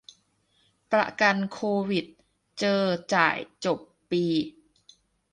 [0.91, 2.05] ประกันโควิด
[2.59, 2.81] เจอ
[3.13, 3.79] จ่าย จบ
[4.11, 4.25] ปี